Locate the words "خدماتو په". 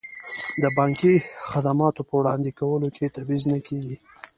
1.49-2.13